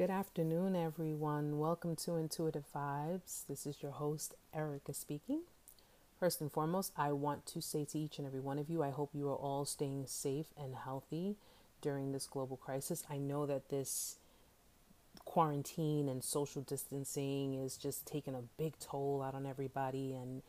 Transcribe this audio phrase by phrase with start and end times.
[0.00, 1.58] Good afternoon, everyone.
[1.58, 3.44] Welcome to Intuitive Vibez.
[3.46, 5.42] This is your host, Erica, speaking.
[6.18, 8.88] First and foremost, I want to say to each and every one of you, I
[8.88, 11.36] hope you are all staying safe and healthy
[11.82, 13.04] during this global crisis.
[13.10, 14.16] I know that this
[15.26, 20.40] quarantine and social distancing is just taking a big toll out on everybody, and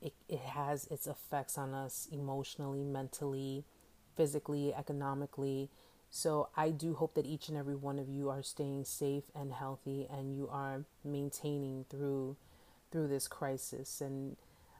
[0.00, 3.64] it, it has its effects on us emotionally, mentally,
[4.16, 5.68] physically, economically.
[6.16, 9.52] So I do hope that each and every one of you are staying safe and
[9.52, 12.36] healthy and you are maintaining through
[12.92, 14.36] through this crisis and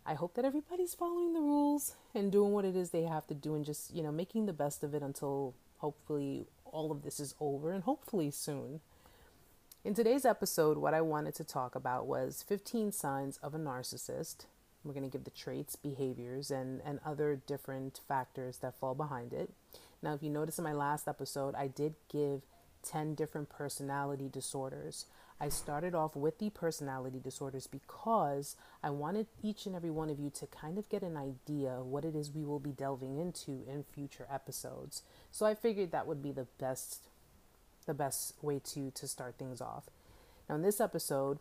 [0.06, 3.34] I hope that everybody's following the rules and doing what it is they have to
[3.34, 7.18] do and just, you know, making the best of it until hopefully all of this
[7.18, 8.78] is over and hopefully soon.
[9.84, 14.46] In today's episode, what I wanted to talk about was 15 signs of a narcissist.
[14.84, 19.32] We're going to give the traits, behaviors, and, and other different factors that fall behind
[19.32, 19.50] it.
[20.02, 22.42] Now, if you notice in my last episode, I did give
[22.84, 25.06] 10 different personality disorders.
[25.40, 30.20] I started off with the personality disorders because I wanted each and every one of
[30.20, 33.18] you to kind of get an idea of what it is we will be delving
[33.18, 35.02] into in future episodes.
[35.32, 37.08] So I figured that would be the best
[37.86, 39.84] the best way to to start things off.
[40.48, 41.38] Now in this episode,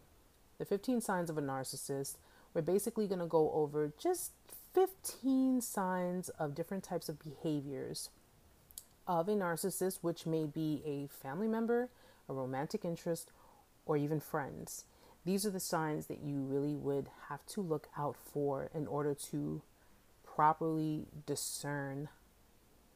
[0.57, 2.15] the 15 signs of a narcissist,
[2.53, 4.31] we're basically going to go over just
[4.73, 8.09] 15 signs of different types of behaviors
[9.07, 11.89] of a narcissist, which may be a family member,
[12.29, 13.31] a romantic interest,
[13.85, 14.85] or even friends.
[15.25, 19.13] These are the signs that you really would have to look out for in order
[19.31, 19.61] to
[20.23, 22.09] properly discern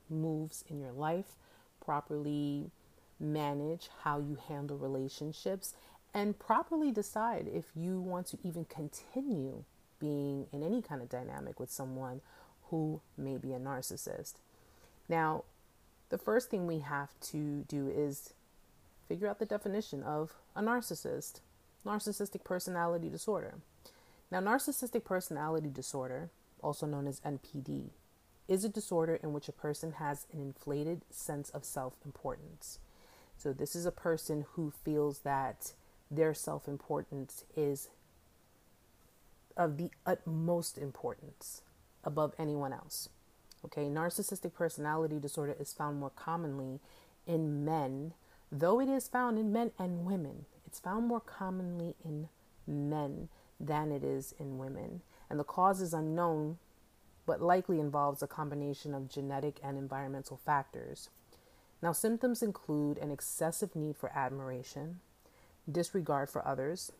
[0.09, 1.35] moves in your life,
[1.83, 2.71] properly
[3.19, 5.73] manage how you handle relationships,
[6.13, 9.63] and properly decide if you want to even continue
[9.99, 12.21] being in any kind of dynamic with someone
[12.69, 14.35] who may be a narcissist.
[15.09, 15.43] Now,
[16.09, 18.33] the first thing we have to do is
[19.07, 21.39] figure out the definition of a narcissist,
[21.85, 23.55] narcissistic personality disorder.
[24.31, 26.29] Now, narcissistic personality disorder,
[26.61, 27.89] also known as NPD,
[28.47, 32.79] is a disorder in which a person has an inflated sense of self importance.
[33.37, 35.73] So, this is a person who feels that
[36.09, 37.89] their self importance is
[39.55, 41.61] of the utmost importance
[42.03, 43.09] above anyone else.
[43.65, 46.79] Okay, narcissistic personality disorder is found more commonly
[47.25, 48.13] in men,
[48.51, 50.45] though it is found in men and women.
[50.65, 52.29] It's found more commonly in
[52.67, 53.29] men
[53.59, 55.01] than it is in women.
[55.29, 56.57] And the cause is unknown,
[57.25, 61.09] but likely involves a combination of genetic and environmental factors.
[61.81, 64.99] Now, symptoms include an excessive need for admiration,
[65.69, 66.91] disregard for others'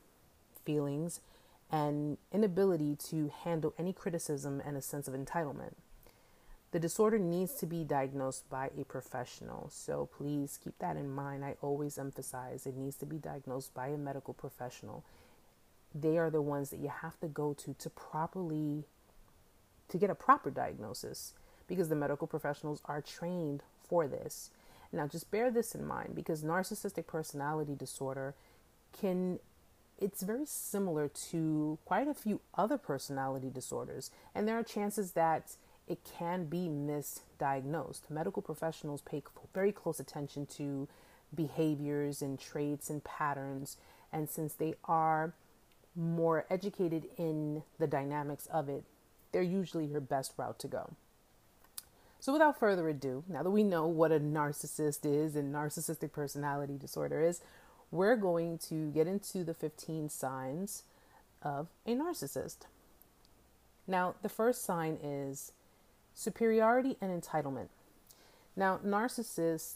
[0.65, 1.21] feelings,
[1.71, 5.73] and inability to handle any criticism and a sense of entitlement.
[6.77, 9.67] The disorder needs to be diagnosed by a professional.
[9.71, 11.43] So please keep that in mind.
[11.43, 15.03] I always emphasize it needs to be diagnosed by a medical professional.
[15.95, 18.83] They are the ones that you have to go to to properly
[19.89, 21.33] to get a proper diagnosis
[21.67, 24.51] because the medical professionals are trained for this.
[24.93, 28.35] Now just bear this in mind because narcissistic personality disorder
[28.93, 29.39] can
[29.97, 35.55] it's very similar to quite a few other personality disorders and there are chances that
[35.87, 38.09] it can be misdiagnosed.
[38.09, 39.21] Medical professionals pay
[39.53, 40.87] very close attention to
[41.33, 43.77] behaviors and traits and patterns,
[44.11, 45.33] and since they are
[45.95, 48.83] more educated in the dynamics of it,
[49.31, 50.91] they're usually your best route to go.
[52.19, 56.77] So, without further ado, now that we know what a narcissist is and narcissistic personality
[56.77, 57.41] disorder is,
[57.91, 60.83] we're going to get into the 15 signs
[61.41, 62.57] of a narcissist.
[63.87, 65.51] Now, the first sign is
[66.17, 67.67] superiority and entitlement.
[68.55, 69.75] Now, narcissists,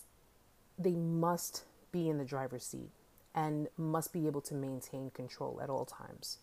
[0.77, 2.89] they must be in the driver's seat
[3.35, 6.39] and must be able to maintain control at all times.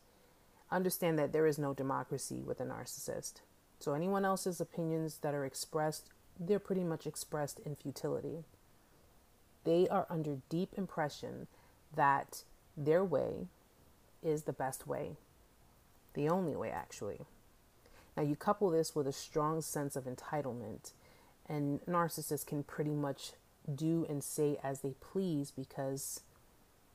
[0.71, 3.41] Understand that there is no democracy with a narcissist.
[3.81, 8.45] So, anyone else's opinions that are expressed, they're pretty much expressed in futility.
[9.65, 11.49] They are under deep impression
[11.95, 12.45] that
[12.77, 13.49] their way
[14.23, 15.17] is the best way,
[16.15, 17.23] the only way, actually.
[18.19, 20.91] Now, you couple this with a strong sense of entitlement,
[21.49, 23.31] and narcissists can pretty much
[23.73, 26.23] do and say as they please because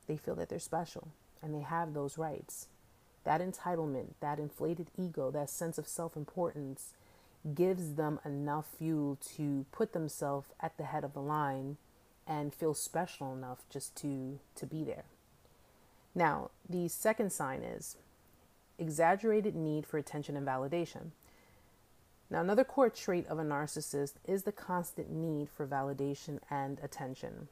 [0.06, 1.08] they feel that they're special
[1.40, 2.68] and they have those rights.
[3.24, 6.92] That entitlement, that inflated ego, that sense of self importance
[7.54, 11.78] gives them enough fuel to put themselves at the head of the line
[12.26, 15.04] and feel special enough just to, to be there.
[16.14, 17.96] Now, the second sign is
[18.78, 21.10] exaggerated need for attention and validation.
[22.30, 27.48] Now, another core trait of a narcissist is the constant need for validation and attention.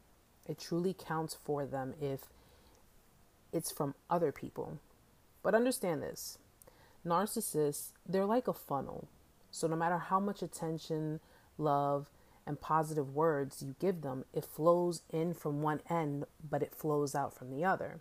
[0.49, 2.23] It truly counts for them if
[3.53, 4.79] it's from other people.
[5.43, 6.39] But understand this
[7.07, 9.09] narcissists, they're like a funnel.
[9.51, 11.21] So no matter how much attention,
[11.59, 12.11] love,
[12.47, 17.15] and positive words you give them, it flows in from one end, but it flows
[17.15, 18.01] out from the other.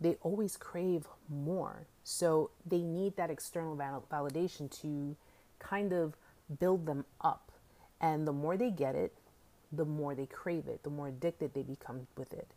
[0.00, 1.86] They always crave more.
[2.04, 5.16] So they need that external validation to
[5.58, 6.14] kind of
[6.58, 7.52] build them up.
[8.00, 9.12] And the more they get it,
[9.70, 12.48] the more they crave it, the more addicted they become with it.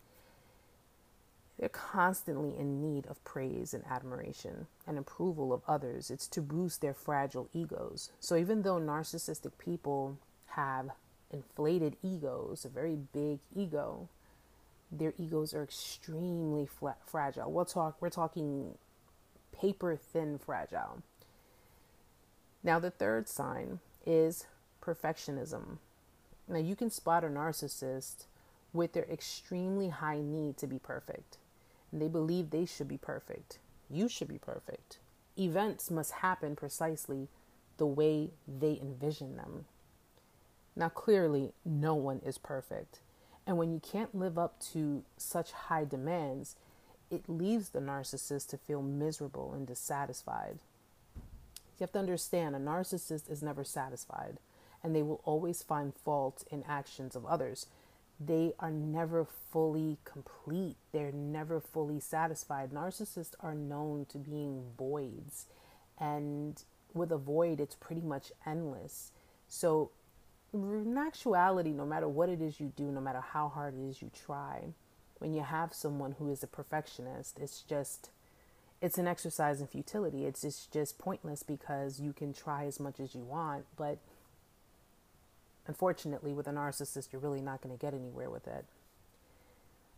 [1.60, 6.10] They're constantly in need of praise and admiration and approval of others.
[6.10, 8.10] It's to boost their fragile egos.
[8.20, 10.18] So even though narcissistic people
[10.48, 10.90] have
[11.32, 14.10] inflated egos, a very big ego,
[14.98, 17.52] their egos are extremely flat, fragile.
[17.52, 18.76] We'll talk we're talking
[19.52, 21.02] paper thin fragile.
[22.64, 24.46] Now the third sign is
[24.82, 25.78] perfectionism.
[26.48, 28.26] Now you can spot a narcissist
[28.74, 31.38] with their extremely high need to be perfect.
[31.92, 33.60] And they believe they should be perfect.
[33.90, 34.98] You should be perfect.
[35.38, 37.28] Events must happen precisely
[37.78, 39.66] the way they envision them.
[40.76, 43.00] Now, clearly, no one is perfect.
[43.46, 46.56] And when you can't live up to such high demands,
[47.12, 50.60] it leaves the narcissist to feel miserable and dissatisfied.
[51.16, 54.38] You have to understand a narcissist is never satisfied
[54.84, 57.68] and they will always find fault in actions of others.
[58.20, 62.72] They are never fully complete, they're never fully satisfied.
[62.72, 65.46] Narcissists are known to being voids,
[65.98, 66.62] and
[66.94, 69.12] with a void, it's pretty much endless.
[69.48, 69.92] So
[70.54, 74.02] in actuality, no matter what it is you do, no matter how hard it is
[74.02, 74.74] you try,
[75.18, 78.10] when you have someone who is a perfectionist, it's just
[78.82, 80.26] it's an exercise in futility.
[80.26, 83.98] It's just, just pointless because you can try as much as you want, but
[85.66, 88.66] unfortunately, with a narcissist, you're really not going to get anywhere with it.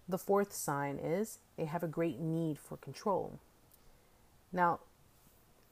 [0.08, 3.40] The fourth sign is they have a great need for control.
[4.54, 4.82] Now,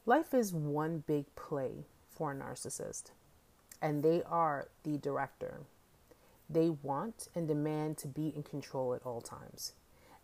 [0.07, 3.11] life is one big play for a narcissist
[3.83, 5.59] and they are the director.
[6.49, 9.73] They want and demand to be in control at all times.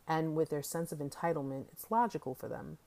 [0.08, 2.78] And with their sense of entitlement, it's logical for them.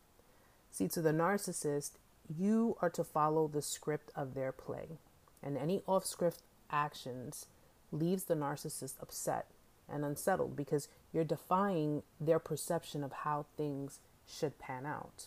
[0.71, 1.93] See, to the narcissist,
[2.35, 4.99] you are to follow the script of their play,
[5.43, 6.39] and any off script
[6.71, 7.47] actions
[7.93, 9.47] leaves the narcissist upset
[9.93, 15.27] and unsettled because you're defying their perception of how things should pan out.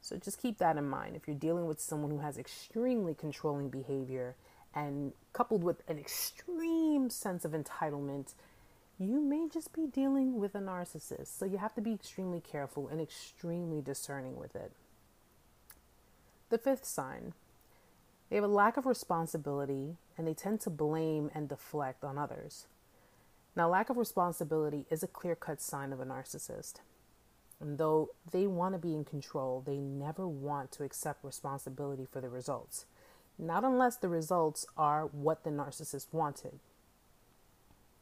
[0.00, 1.16] So just keep that in mind.
[1.16, 4.36] If you're dealing with someone who has extremely controlling behavior
[4.74, 8.34] and coupled with an extreme sense of entitlement,
[8.98, 11.38] you may just be dealing with a narcissist.
[11.38, 14.72] So you have to be extremely careful and extremely discerning with it.
[16.50, 17.34] The fifth sign
[18.30, 22.66] they have a lack of responsibility and they tend to blame and deflect on others.
[23.54, 26.80] Now, lack of responsibility is a clear cut sign of a narcissist.
[27.60, 32.20] And though they want to be in control, they never want to accept responsibility for
[32.20, 32.86] the results
[33.38, 36.60] not unless the results are what the narcissist wanted.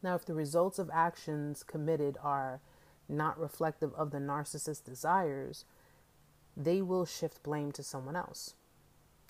[0.01, 2.59] Now, if the results of actions committed are
[3.07, 5.65] not reflective of the narcissist's desires,
[6.55, 8.55] they will shift blame to someone else.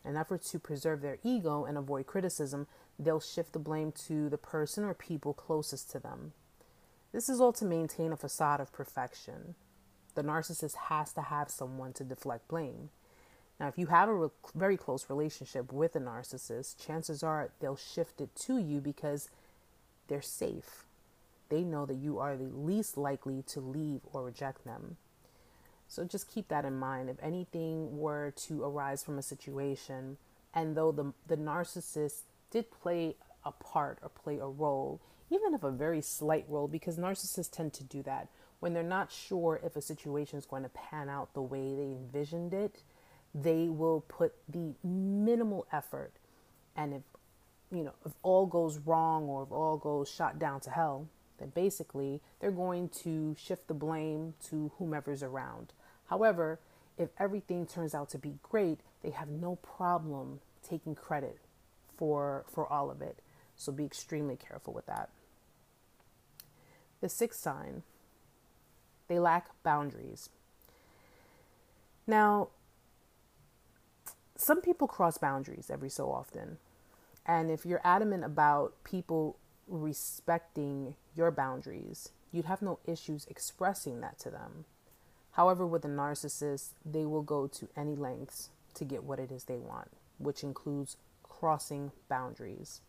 [0.03, 2.67] In effort to preserve their ego and avoid criticism,
[3.00, 6.33] they'll shift the blame to the person or people closest to them.
[7.13, 9.55] This is all to maintain a facade of perfection.
[10.15, 12.89] The narcissist has to have someone to deflect blame.
[13.60, 17.75] Now, if you have a re- very close relationship with a narcissist, chances are they'll
[17.75, 19.29] shift it to you because
[20.07, 20.86] they're safe.
[21.50, 24.98] They know that you are the least likely to leave or reject them.
[25.88, 27.10] So just keep that in mind.
[27.10, 30.17] If anything were to arise from a situation,
[30.53, 35.63] and though the, the narcissist did play a part or play a role, even if
[35.63, 38.29] a very slight role, because narcissists tend to do that
[38.60, 41.91] when they're not sure if a situation is going to pan out the way they
[41.91, 42.81] envisioned it
[43.33, 46.11] they will put the minimal effort.
[46.75, 47.01] And if,
[47.71, 51.07] you know, if all goes wrong or if all goes shot down to hell,
[51.39, 55.73] then basically they're going to shift the blame to whomever's around.
[56.07, 56.59] However,
[56.97, 61.39] if everything turns out to be great, they have no problem taking credit
[61.97, 63.19] for for all of it.
[63.55, 65.09] So be extremely careful with that.
[67.01, 67.83] The sixth sign,
[69.07, 70.29] they lack boundaries.
[72.07, 72.49] Now,
[74.35, 76.57] some people cross boundaries every so often.
[77.25, 79.37] And if you're adamant about people
[79.67, 84.65] respecting your boundaries, you'd have no issues expressing that to them.
[85.31, 89.45] However, with a narcissist, they will go to any lengths to get what it is
[89.45, 92.81] they want, which includes crossing boundaries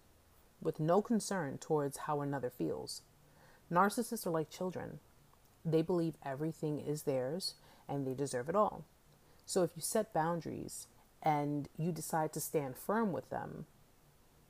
[0.65, 3.03] with no concern towards how another feels.
[3.71, 4.99] Narcissists are like children.
[5.65, 7.55] They believe everything is theirs
[7.89, 8.85] and they deserve it all.
[9.47, 10.87] So if you set boundaries
[11.25, 13.67] and you decide to stand firm with them,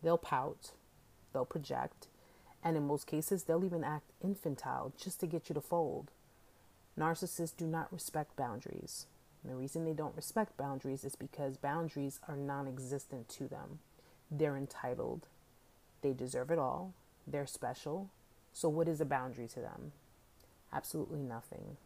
[0.02, 0.73] they'll pout,
[1.33, 2.09] they'll project,
[2.62, 6.11] and in most cases, they'll even act infantile just to get you to fold.
[6.99, 9.07] Narcissists do not respect boundaries.
[9.43, 13.81] And the reason they don't respect boundaries is because boundaries are non existent to them.
[14.31, 15.28] They're entitled,
[16.00, 16.95] they deserve it all,
[17.26, 18.11] they're special.
[18.52, 19.93] So, what is a boundary to them?
[20.73, 21.76] Absolutely nothing.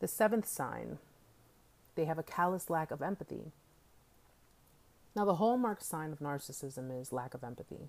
[0.00, 0.98] The seventh sign
[1.94, 3.52] they have a callous lack of empathy.
[5.14, 7.88] Now, the hallmark sign of narcissism is lack of empathy.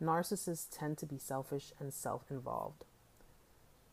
[0.00, 2.84] Narcissists tend to be selfish and self involved.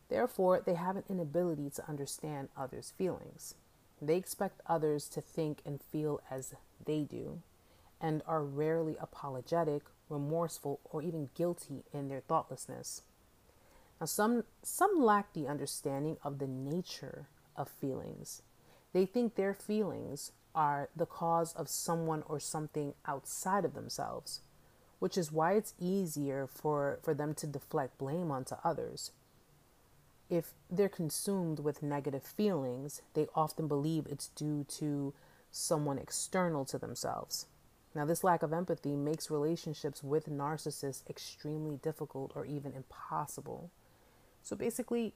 [0.08, 3.54] Therefore, they have an inability to understand others' feelings.
[4.02, 7.42] They expect others to think and feel as they do,
[8.00, 13.02] and are rarely apologetic, remorseful, or even guilty in their thoughtlessness.
[14.00, 18.42] Now, some, some lack the understanding of the nature of feelings.
[18.92, 24.40] They think their feelings are the cause of someone or something outside of themselves,
[24.98, 29.12] which is why it's easier for, for them to deflect blame onto others.
[30.28, 35.12] If they're consumed with negative feelings, they often believe it's due to
[35.50, 37.46] someone external to themselves.
[37.94, 43.70] Now, this lack of empathy makes relationships with narcissists extremely difficult or even impossible.
[44.42, 45.12] So basically,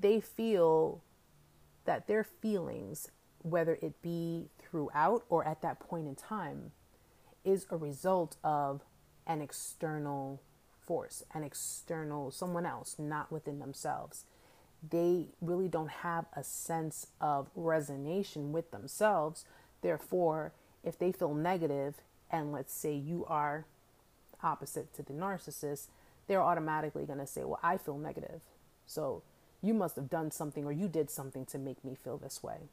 [0.00, 1.00] they feel
[1.84, 3.10] that their feelings,
[3.42, 6.72] whether it be throughout or at that point in time,
[7.44, 8.82] is a result of
[9.26, 10.40] an external
[10.80, 14.24] force, an external someone else, not within themselves.
[14.88, 19.44] They really don't have a sense of resonance with themselves.
[19.80, 21.96] Therefore, if they feel negative,
[22.30, 23.66] and let's say you are
[24.42, 25.86] opposite to the narcissist,
[26.26, 28.42] they're automatically going to say, Well, I feel negative.
[28.86, 29.22] So
[29.62, 32.68] you must have done something or you did something to make me feel this way.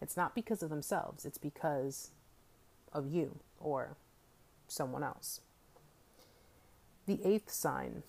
[0.00, 2.10] It's not because of themselves, it's because
[2.92, 3.96] of you or
[4.68, 5.40] someone else.
[7.06, 8.02] The eighth sign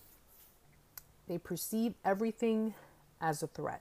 [1.26, 2.74] they perceive everything
[3.20, 3.80] as a threat.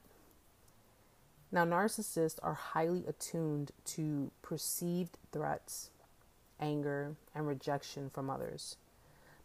[1.52, 5.90] Now, narcissists are highly attuned to perceived threats,
[6.60, 8.78] anger, and rejection from others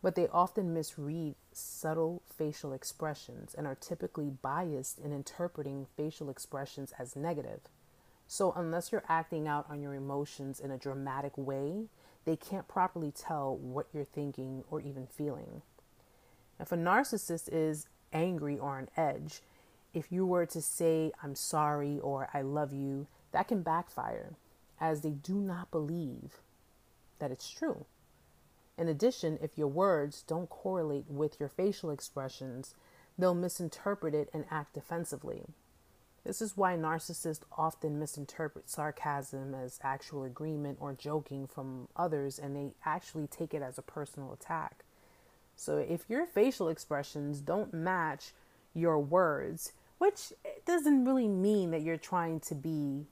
[0.02, 6.92] but they often misread subtle facial expressions and are typically biased in interpreting facial expressions
[6.98, 7.60] as negative.
[8.26, 11.86] So, unless you're acting out on your emotions in a dramatic way,
[12.24, 15.62] they can't properly tell what you're thinking or even feeling.
[16.60, 19.40] If a narcissist is angry or on edge,
[19.94, 24.34] if you were to say, I'm sorry or I love you, that can backfire
[24.80, 26.40] as they do not believe
[27.18, 27.86] that it's true.
[28.78, 32.76] In addition, if your words don't correlate with your facial expressions,
[33.18, 35.42] they'll misinterpret it and act defensively.
[36.24, 42.54] This is why narcissists often misinterpret sarcasm as actual agreement or joking from others, and
[42.54, 44.84] they actually take it as a personal attack.
[45.56, 48.32] So if your facial expressions don't match
[48.74, 50.32] your words, which
[50.64, 53.06] doesn't really mean that you're trying to be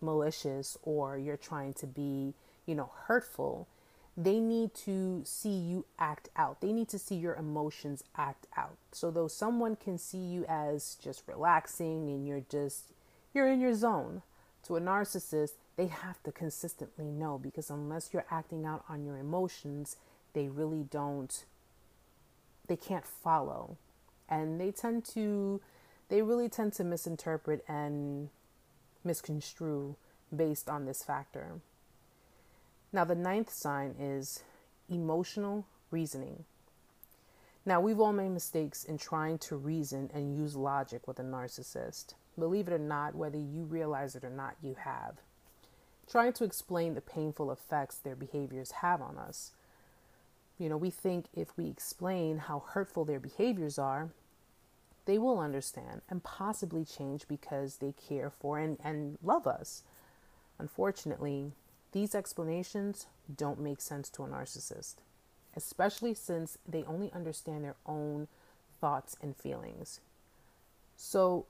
[0.00, 2.32] malicious or you're trying to be,
[2.64, 3.68] you know, hurtful,
[4.16, 6.60] they need to see you act out.
[6.60, 8.76] They need to see your emotions act out.
[8.92, 12.92] So though someone can see you as just relaxing and you're just
[13.32, 14.22] you're in your zone,
[14.64, 19.18] to a narcissist, they have to consistently know because unless you're acting out on your
[19.18, 19.96] emotions,
[20.32, 21.44] they really don't
[22.66, 23.76] they can't follow.
[24.28, 25.60] And they tend to
[26.08, 28.28] they really tend to misinterpret and
[29.02, 29.96] misconstrue
[30.34, 31.60] based on this factor.
[32.94, 34.44] Now, the ninth sign is
[34.88, 36.44] emotional reasoning.
[37.66, 42.14] Now, we've all made mistakes in trying to reason and use logic with a narcissist.
[42.38, 45.16] Believe it or not, whether you realize it or not, you have.
[46.08, 49.50] Trying to explain the painful effects their behaviors have on us.
[50.56, 54.10] You know, we think if we explain how hurtful their behaviors are,
[55.04, 59.82] they will understand and possibly change because they care for and, and love us.
[60.60, 61.50] Unfortunately,
[61.94, 64.96] these explanations don't make sense to a narcissist,
[65.56, 68.26] especially since they only understand their own
[68.80, 70.00] thoughts and feelings.
[70.96, 71.46] So,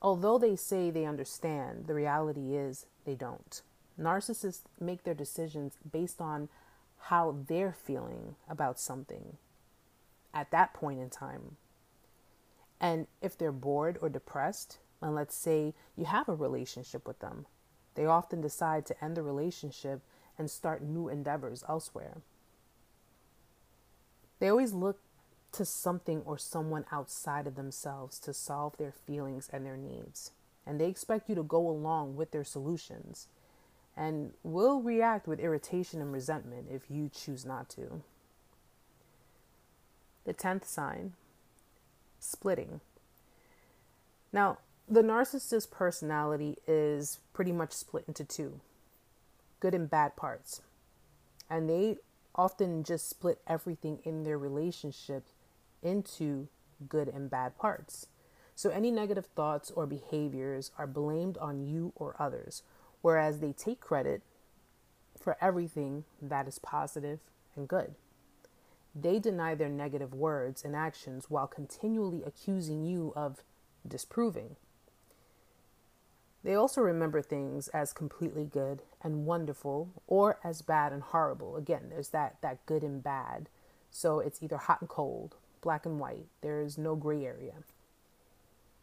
[0.00, 3.60] although they say they understand, the reality is they don't.
[4.00, 6.48] Narcissists make their decisions based on
[7.04, 9.36] how they're feeling about something
[10.32, 11.56] at that point in time.
[12.80, 17.44] And if they're bored or depressed, and let's say you have a relationship with them,
[17.94, 20.00] they often decide to end the relationship
[20.38, 22.18] and start new endeavors elsewhere.
[24.38, 25.00] They always look
[25.52, 30.30] to something or someone outside of themselves to solve their feelings and their needs.
[30.66, 33.26] And they expect you to go along with their solutions
[33.96, 38.02] and will react with irritation and resentment if you choose not to.
[40.24, 41.14] The 10th sign
[42.20, 42.80] splitting.
[44.32, 48.60] Now, the narcissist personality is pretty much split into two
[49.60, 50.62] good and bad parts.
[51.48, 51.96] And they
[52.34, 55.26] often just split everything in their relationship
[55.82, 56.48] into
[56.88, 58.06] good and bad parts.
[58.54, 62.62] So any negative thoughts or behaviors are blamed on you or others,
[63.02, 64.22] whereas they take credit
[65.18, 67.20] for everything that is positive
[67.56, 67.94] and good.
[68.94, 73.42] They deny their negative words and actions while continually accusing you of
[73.86, 74.56] disproving.
[76.42, 81.56] They also remember things as completely good and wonderful or as bad and horrible.
[81.56, 83.48] Again, there's that, that good and bad.
[83.90, 86.26] So it's either hot and cold, black and white.
[86.40, 87.54] There's no gray area.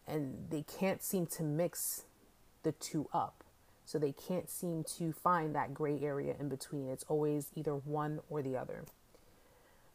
[0.08, 2.04] And they can't seem to mix
[2.64, 3.44] the two up.
[3.86, 6.90] So they can't seem to find that gray area in between.
[6.90, 8.84] It's always either one or the other.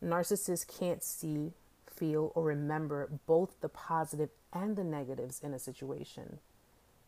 [0.03, 1.53] Narcissists can't see,
[1.87, 6.39] feel, or remember both the positive and the negatives in a situation.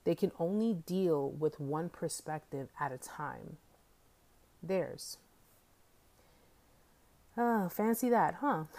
[0.05, 3.57] They can only deal with one perspective at a time
[4.63, 5.19] theirs.
[7.37, 8.65] Oh, fancy that, huh?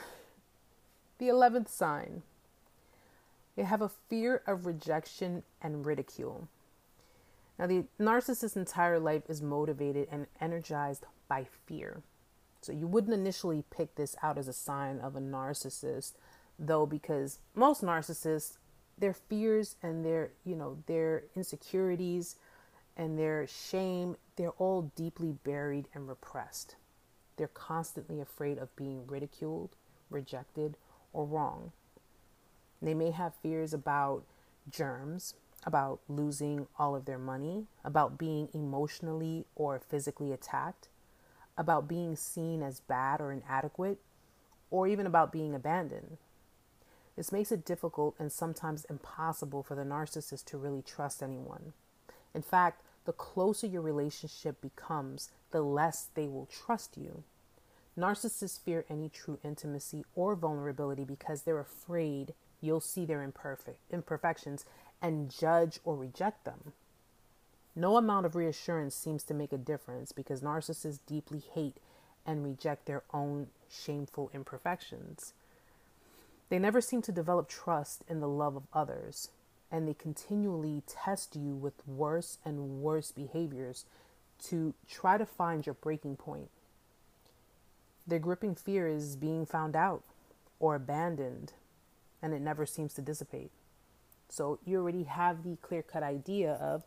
[1.17, 2.23] The 11th sign.
[3.55, 6.49] They have a fear of rejection and ridicule.
[7.57, 12.01] Now, the narcissist's entire life is motivated and energized by fear.
[12.59, 16.15] So, you wouldn't initially pick this out as a sign of a narcissist,
[16.59, 18.57] though, because most narcissists,
[18.97, 22.35] their fears and their, you know, their insecurities
[22.97, 26.75] and their shame, they're all deeply buried and repressed.
[27.37, 29.75] They're constantly afraid of being ridiculed,
[30.09, 30.77] rejected,
[31.11, 31.71] or wrong.
[32.81, 34.23] They may have fears about
[34.69, 35.33] germs,
[35.65, 40.87] about losing all of their money, about being emotionally or physically attacked,
[41.57, 43.99] about being seen as bad or inadequate,
[44.69, 46.17] or even about being abandoned.
[47.15, 51.73] This makes it difficult and sometimes impossible for the narcissist to really trust anyone.
[52.33, 57.23] In fact, the closer your relationship becomes, the less they will trust you.
[57.97, 64.65] Narcissists fear any true intimacy or vulnerability because they're afraid you'll see their imperfect imperfections
[65.01, 66.73] and judge or reject them.
[67.75, 71.77] No amount of reassurance seems to make a difference because narcissists deeply hate
[72.25, 75.33] and reject their own shameful imperfections.
[76.49, 79.29] They never seem to develop trust in the love of others,
[79.71, 83.85] and they continually test you with worse and worse behaviors
[84.43, 86.49] to try to find your breaking point.
[88.05, 90.03] Their gripping fear is being found out
[90.59, 91.53] or abandoned,
[92.21, 93.51] and it never seems to dissipate.
[94.29, 96.83] So you already have the clear cut idea of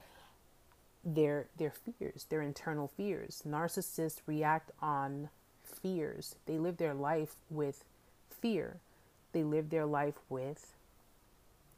[1.05, 3.43] their their fears, their internal fears.
[3.47, 5.31] Narcissists react on
[5.65, 6.37] fears.
[6.47, 7.85] They live their life with
[8.31, 8.77] fear.
[9.33, 10.75] They live their life with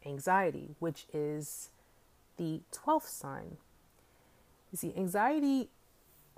[0.06, 1.70] anxiety, which is
[2.36, 3.56] the 12th sign.
[4.72, 5.68] You see, anxiety,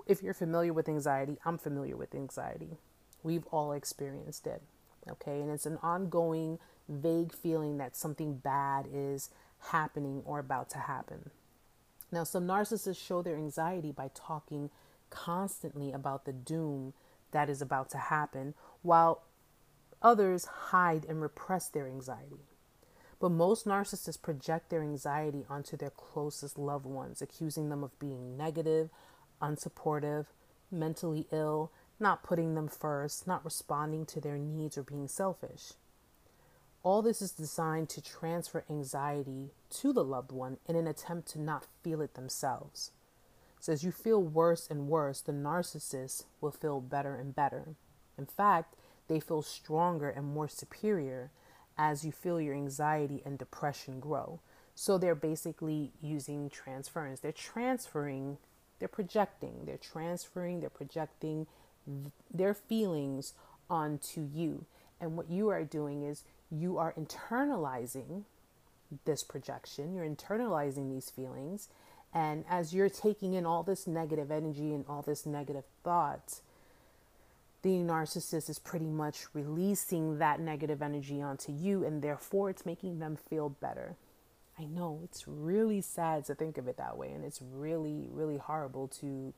[0.07, 2.77] if you're familiar with anxiety, I'm familiar with anxiety.
[3.21, 4.61] We've all experienced it.
[5.09, 5.41] Okay.
[5.41, 9.29] And it's an ongoing, vague feeling that something bad is
[9.69, 11.29] happening or about to happen.
[12.11, 14.69] Now, some narcissists show their anxiety by talking
[15.09, 16.93] constantly about the doom
[17.31, 19.23] that is about to happen, while
[20.03, 22.45] others hide and repress their anxiety.
[23.19, 28.35] But most narcissists project their anxiety onto their closest loved ones, accusing them of being
[28.35, 28.89] negative,
[29.41, 30.25] unsupportive,
[30.69, 35.73] mentally ill, not putting them first, not responding to their needs, or being selfish.
[36.83, 41.39] All this is designed to transfer anxiety to the loved one in an attempt to
[41.39, 42.91] not feel it themselves.
[43.61, 47.75] So, as you feel worse and worse, the narcissist will feel better and better.
[48.17, 48.75] In fact,
[49.07, 51.31] they feel stronger and more superior
[51.77, 54.39] as you feel your anxiety and depression grow.
[54.75, 57.19] So, they're basically using transference.
[57.19, 58.37] They're transferring,
[58.79, 61.47] they're projecting, they're transferring, they're projecting
[62.33, 63.33] their feelings
[63.69, 64.65] onto you.
[64.99, 68.23] And what you are doing is you are internalizing
[69.05, 71.69] this projection, you're internalizing these feelings.
[72.13, 76.41] And as you're taking in all this negative energy and all this negative thoughts,
[77.63, 82.99] the narcissist is pretty much releasing that negative energy onto you, and therefore it's making
[82.99, 83.95] them feel better.
[84.59, 88.37] I know it's really sad to think of it that way, and it's really, really
[88.37, 89.33] horrible to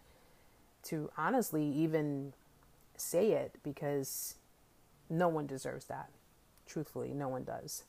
[0.83, 2.33] to honestly even
[2.95, 4.35] say it because
[5.09, 6.09] no one deserves that.
[6.67, 7.83] Truthfully, no one does.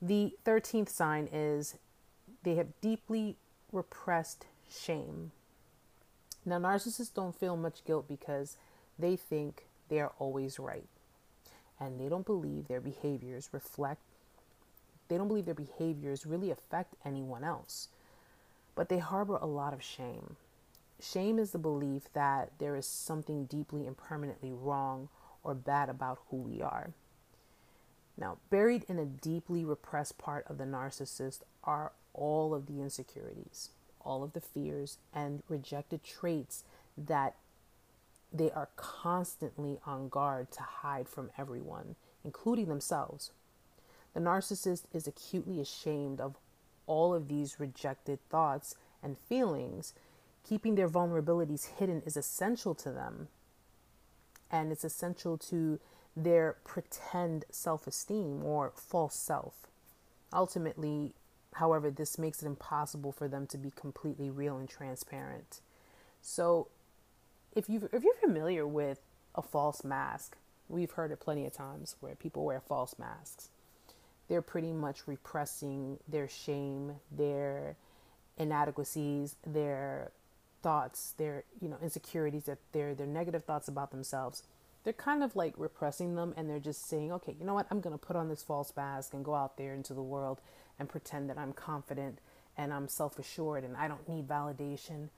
[0.00, 1.76] The 13th sign is
[2.42, 3.36] they have deeply
[3.72, 5.32] repressed shame.
[6.44, 8.56] Now, narcissists don't feel much guilt because
[8.98, 10.88] they think they are always right.
[11.78, 14.00] And they don't believe their behaviors reflect,
[15.08, 17.88] they don't believe their behaviors really affect anyone else.
[18.74, 20.36] But they harbor a lot of shame.
[21.00, 25.08] Shame is the belief that there is something deeply and permanently wrong
[25.44, 26.90] or bad about who we are.
[28.18, 33.70] Now, buried in a deeply repressed part of the narcissist are all of the insecurities,
[34.00, 36.64] all of the fears, and rejected traits
[36.96, 37.36] that
[38.38, 43.30] they are constantly on guard to hide from everyone, including themselves.
[44.14, 46.36] The narcissist is acutely ashamed of
[46.86, 49.92] all of these rejected thoughts and feelings.
[50.48, 53.28] Keeping their vulnerabilities hidden is essential to them,
[54.50, 55.80] and it's essential to
[56.16, 59.66] their pretend self esteem or false self.
[60.32, 61.12] Ultimately,
[61.54, 65.60] however, this makes it impossible for them to be completely real and transparent.
[66.22, 66.68] So,
[67.56, 69.00] if you if you're familiar with
[69.34, 70.36] a false mask,
[70.68, 73.48] we've heard it plenty of times where people wear false masks.
[74.28, 77.76] They're pretty much repressing their shame, their
[78.38, 80.12] inadequacies, their
[80.62, 84.44] thoughts, their you know insecurities, that their their negative thoughts about themselves
[84.86, 87.66] they're kind of like repressing them and they're just saying, okay, you know what?
[87.72, 90.40] I'm to put on this false mask and go out there into the world
[90.78, 92.20] and pretend that I'm confident
[92.56, 95.08] and I'm self assured and I don't need validation.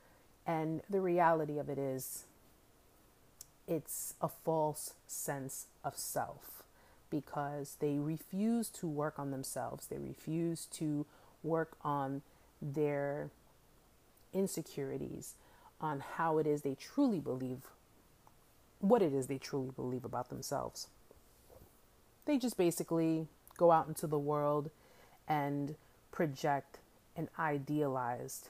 [0.49, 2.25] And the reality of it is,
[3.69, 6.63] it's a false sense of self
[7.11, 9.87] because they refuse to work on themselves.
[9.87, 11.05] They refuse to
[11.43, 12.23] work on
[12.63, 13.29] their
[14.33, 15.35] insecurities,
[15.83, 17.65] on how it is they truly believe
[18.81, 20.87] what it is they truly believe about themselves.
[22.25, 23.27] They just basically
[23.59, 24.71] go out into the world
[25.27, 25.75] and
[26.11, 26.79] project
[27.17, 28.49] an idealized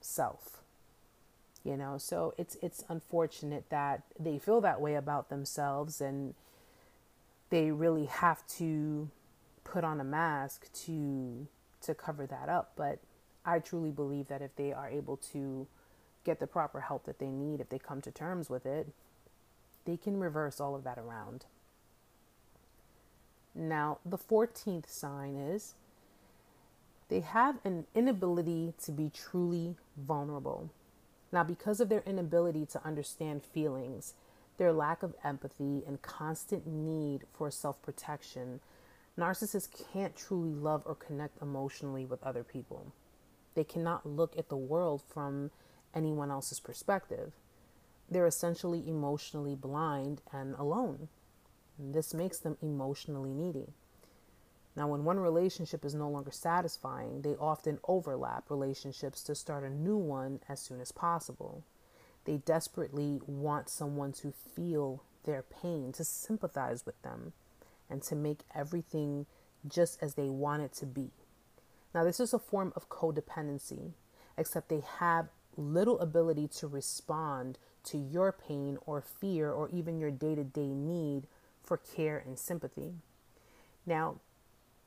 [0.00, 0.62] self.
[1.64, 6.34] You know, so it's it's unfortunate that they feel that way about themselves and
[7.50, 9.10] they really have to
[9.64, 11.46] put on a mask to
[11.82, 12.98] to cover that up, but
[13.44, 15.66] I truly believe that if they are able to
[16.24, 18.88] get the proper help that they need, if they come to terms with it,
[19.84, 21.46] they can reverse all of that around.
[23.54, 25.74] Now, the 14th sign is
[27.08, 30.70] they have an inability to be truly vulnerable.
[31.30, 34.14] Now, because of their inability to understand feelings,
[34.56, 38.60] their lack of empathy, and constant need for self protection,
[39.18, 42.92] narcissists can't truly love or connect emotionally with other people.
[43.54, 45.50] They cannot look at the world from
[45.94, 47.32] anyone else's perspective
[48.10, 51.08] they're essentially emotionally blind and alone.
[51.78, 53.74] This makes them emotionally needy.
[54.78, 59.70] Now, when one relationship is no longer satisfying, they often overlap relationships to start a
[59.70, 61.64] new one as soon as possible.
[62.26, 67.32] They desperately want someone to feel their pain, to sympathize with them,
[67.90, 69.26] and to make everything
[69.66, 71.10] just as they want it to be.
[71.92, 73.94] Now, this is a form of codependency,
[74.36, 80.12] except they have little ability to respond to your pain or fear or even your
[80.12, 81.24] day to day need
[81.64, 82.92] for care and sympathy.
[83.84, 84.20] Now,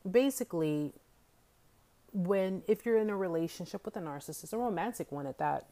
[0.10, 0.94] basically,
[2.14, 5.68] when if you're in a relationship with a narcissist, a romantic one at that,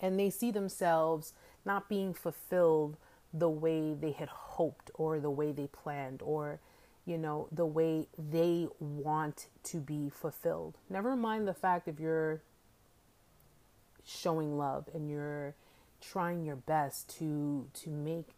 [0.00, 1.32] and they see themselves
[1.64, 2.96] not being fulfilled
[3.32, 6.60] the way they had hoped or the way they planned or
[7.04, 10.78] you know the way they want to be fulfilled.
[10.88, 12.42] Never mind the fact if you're
[14.04, 15.54] showing love and you're
[16.00, 18.28] trying your best to to make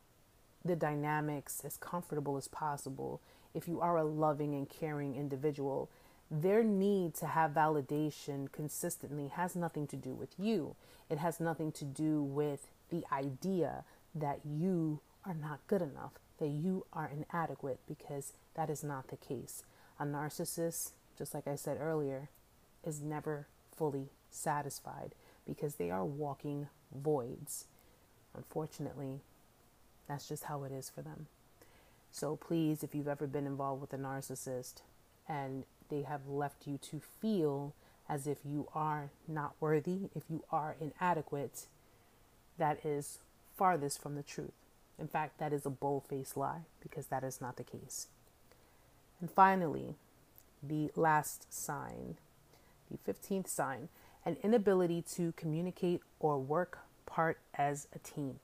[0.65, 3.21] the dynamics as comfortable as possible
[3.57, 5.91] if you are a loving and caring individual
[6.31, 10.77] their need to have validation consistently has nothing to do with you
[11.11, 16.49] it has nothing to do with the idea that you are not good enough that
[16.49, 19.63] you are inadequate because that is not the case
[19.99, 22.29] a narcissist just like i said earlier
[22.85, 25.15] is never fully satisfied
[25.47, 27.67] because they are walking voids.
[28.35, 29.21] Unfortunately,
[30.09, 31.27] that's just how it is for them.
[32.17, 34.77] So please, if you've ever been involved with a narcissist
[35.29, 37.75] and they have left you to feel
[38.09, 41.67] as if you are not worthy, if you are inadequate,
[42.57, 43.19] that is
[43.59, 44.55] farthest from the truth.
[44.99, 48.07] In fact, that is a bold faced lie because that is not the case.
[49.21, 49.97] And finally,
[50.63, 52.17] the last sign,
[52.91, 53.91] the 15th sign,
[54.25, 58.41] an inability to communicate or work part as a team.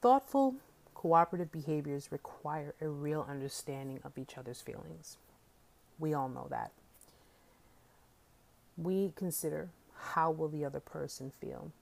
[0.00, 0.54] Thoughtful,
[1.02, 5.16] cooperative behaviors require a real understanding of each other's feelings.
[5.98, 6.70] We all know that.
[8.76, 11.72] We consider how will the other person feel?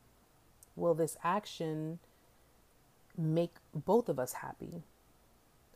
[0.74, 1.98] Will this action
[3.14, 4.84] make both of us happy?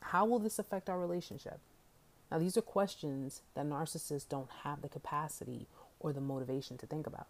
[0.00, 1.58] How will this affect our relationship?
[2.30, 5.66] Now, these are questions that narcissists don't have the capacity
[6.00, 7.26] or the motivation to think about.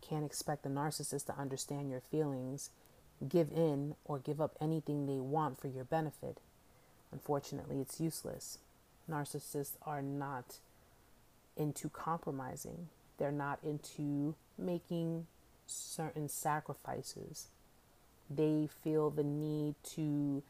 [0.00, 2.70] Can't expect the narcissist to understand your feelings,
[3.26, 6.38] give in, or give up anything they want for your benefit.
[7.10, 8.58] Unfortunately, it's useless.
[9.10, 10.58] Narcissists are not
[11.56, 15.26] into compromising, they're not into making
[15.66, 17.48] certain sacrifices.
[18.30, 20.42] They feel the need to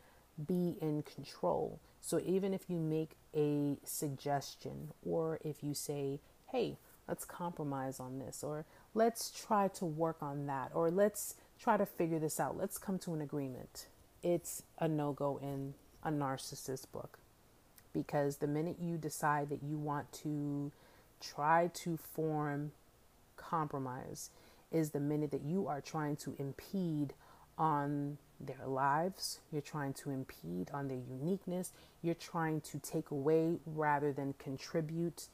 [0.46, 1.78] be in control.
[2.00, 6.20] So even if you make a suggestion or if you say,
[6.52, 6.76] hey,
[7.06, 11.86] let's compromise on this, or let's try to work on that, or let's try to
[11.86, 13.86] figure this out, let's come to an agreement,
[14.22, 17.18] it's a no go in a narcissist book.
[17.92, 20.70] Because the minute you decide that you want to
[21.20, 22.72] try to form
[23.36, 24.30] compromise,
[24.70, 27.14] is the minute that you are trying to impede
[27.56, 33.56] on their lives, you're trying to impede on their uniqueness, you're trying to take away
[33.66, 35.28] rather than contribute.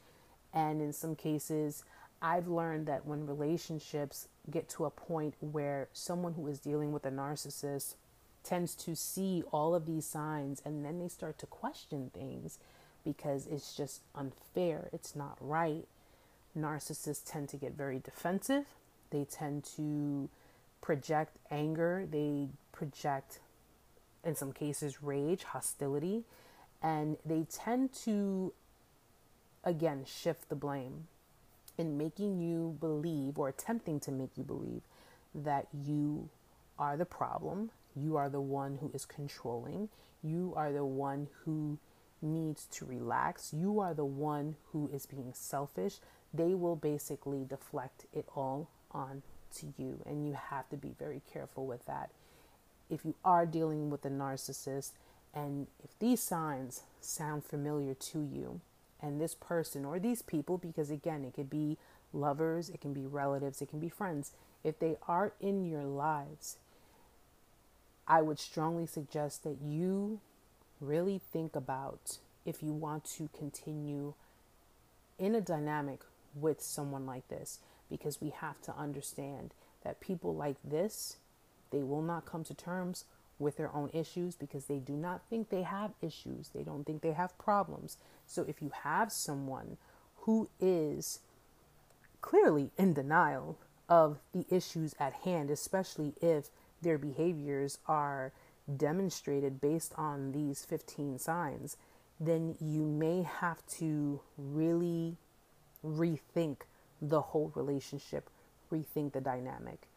[0.52, 1.84] And in some cases,
[2.24, 7.04] I've learned that when relationships get to a point where someone who is dealing with
[7.04, 7.96] a narcissist
[8.42, 12.58] tends to see all of these signs and then they start to question things
[13.04, 15.84] because it's just unfair, it's not right.
[16.58, 18.64] Narcissists tend to get very defensive,
[19.10, 20.30] they tend to
[20.80, 23.38] project anger, they project,
[24.24, 26.24] in some cases, rage, hostility,
[26.82, 28.54] and they tend to,
[29.62, 31.06] again, shift the blame
[31.76, 34.82] in making you believe or attempting to make you believe
[35.34, 36.28] that you
[36.78, 39.88] are the problem, you are the one who is controlling,
[40.22, 41.78] you are the one who
[42.22, 45.96] needs to relax, you are the one who is being selfish.
[46.32, 49.22] They will basically deflect it all on
[49.56, 52.10] to you, and you have to be very careful with that.
[52.90, 54.92] If you are dealing with a narcissist,
[55.32, 58.60] and if these signs sound familiar to you,
[59.04, 61.76] and this person or these people, because again, it could be
[62.12, 66.56] lovers, it can be relatives, it can be friends, if they are in your lives,
[68.08, 70.20] I would strongly suggest that you
[70.80, 74.14] really think about if you want to continue
[75.18, 76.00] in a dynamic
[76.34, 77.58] with someone like this
[77.90, 79.52] because we have to understand
[79.84, 81.16] that people like this,
[81.70, 83.04] they will not come to terms
[83.38, 86.50] with their own issues because they do not think they have issues.
[86.54, 87.98] They don't think they have problems.
[88.26, 89.76] So if you have someone
[90.18, 91.20] who is
[92.20, 96.48] clearly in denial of the issues at hand, especially if
[96.80, 98.32] their behaviors are
[98.76, 101.76] demonstrated based on these 15 signs,
[102.18, 105.16] then you may have to really
[105.84, 106.58] rethink
[107.02, 108.30] the whole relationship,
[108.72, 109.88] rethink the dynamic,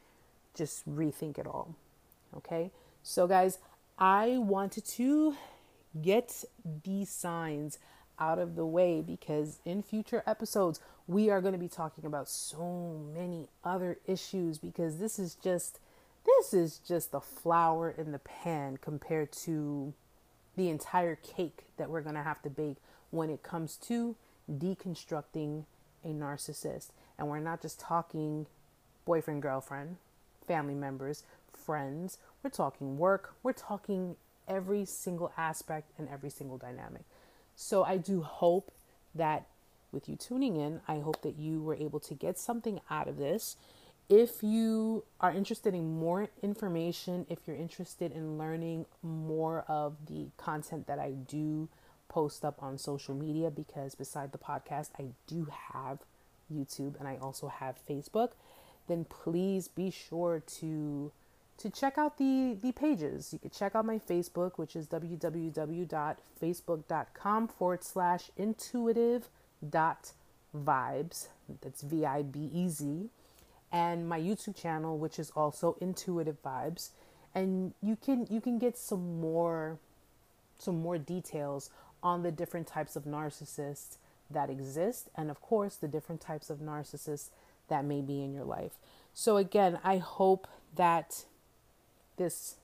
[0.53, 1.75] just rethink it all.
[2.35, 2.71] Okay,
[3.07, 3.57] so guys,
[3.97, 5.33] I wanted to
[6.01, 6.43] get
[6.83, 7.79] these signs
[8.19, 12.27] out of the way because in future episodes, we are going to be talking about
[12.27, 15.79] so many other issues because this is just
[16.25, 19.93] this is just the flour in the pan compared to
[20.57, 22.75] the entire cake that we're going to have to bake
[23.11, 24.17] when it comes to
[24.51, 25.63] deconstructing
[26.03, 26.89] a narcissist.
[27.17, 28.47] And we're not just talking
[29.05, 29.95] boyfriend, girlfriend,
[30.45, 32.17] family members, friends.
[32.43, 33.35] We're talking work.
[33.43, 34.15] We're talking
[34.47, 37.03] every single aspect and every single dynamic.
[37.55, 38.71] So I do hope
[39.15, 39.47] that
[39.91, 43.17] with you tuning in, I hope that you were able to get something out of
[43.17, 43.55] this.
[44.09, 50.27] If you are interested in more information, if you're interested in learning more of the
[50.37, 51.67] content that I do
[52.07, 55.99] post up on social media, because beside the podcast, I do have
[56.53, 58.31] YouTube and I also have Facebook,
[58.87, 61.11] then please be sure to
[61.57, 63.33] to check out the the pages.
[63.33, 69.29] You can check out my Facebook, which is www.facebook.com forward slash intuitive
[69.67, 70.11] dot
[70.55, 71.27] vibez.
[71.61, 73.09] That's V I B E Z,
[73.71, 76.91] and my YouTube channel, which is also intuitive vibez.
[77.33, 79.79] And you can you can get some more
[80.59, 81.69] some more details
[82.03, 83.97] on the different types of narcissists
[84.29, 87.29] that exist, and of course, the different types of narcissists
[87.69, 88.73] that may be in your life.
[89.13, 91.25] So, again, I hope that
[92.17, 92.55] this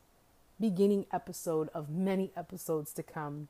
[0.59, 3.47] beginning episode of many episodes to come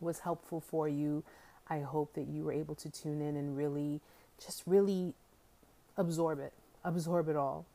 [0.00, 1.22] was helpful for you.
[1.68, 4.00] I hope that you were able to tune in and really,
[4.42, 5.14] just really
[5.96, 6.52] absorb it,
[6.84, 7.66] absorb it all.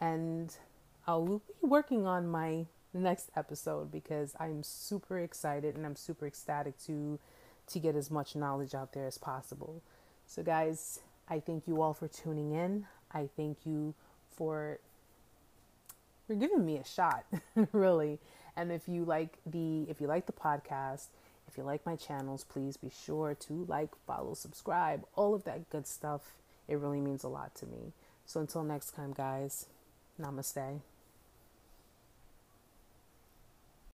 [0.00, 0.54] And
[1.06, 6.78] I'll be working on my next episode because I'm super excited and I'm super ecstatic
[6.86, 7.18] to
[7.68, 9.80] to get as much knowledge out there as possible.
[10.26, 12.86] So guys, I thank you all for tuning in.
[13.12, 13.94] I thank you
[14.36, 14.78] for
[16.30, 17.24] for giving me a shot,
[17.72, 18.20] really.
[18.56, 21.06] And if you like the if you like the podcast,
[21.48, 25.68] if you like my channels, please be sure to like, follow, subscribe, all of that
[25.70, 26.36] good stuff.
[26.68, 27.94] It really means a lot to me.
[28.26, 29.66] So until next time, guys,
[30.22, 30.82] namaste.